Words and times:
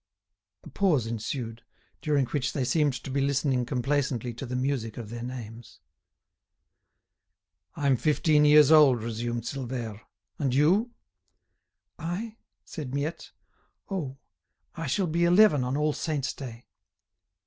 A 0.63 0.69
pause 0.71 1.05
ensued, 1.05 1.61
during 2.01 2.25
which 2.25 2.53
they 2.53 2.65
seemed 2.65 2.93
to 3.03 3.11
be 3.11 3.21
listening 3.21 3.67
complacently 3.67 4.33
to 4.33 4.47
the 4.47 4.55
music 4.55 4.97
of 4.97 5.11
their 5.11 5.21
names. 5.21 5.79
"I'm 7.75 7.97
fifteen 7.97 8.43
years 8.43 8.71
old," 8.71 9.03
resumed 9.03 9.43
Silvère. 9.43 10.01
"And 10.39 10.55
you?" 10.55 10.89
"I!" 11.99 12.37
said 12.65 12.95
Miette; 12.95 13.29
"oh, 13.91 14.17
I 14.73 14.87
shall 14.87 15.05
be 15.05 15.23
eleven 15.23 15.63
on 15.63 15.77
All 15.77 15.93
Saints' 15.93 16.33
Day." 16.33 16.65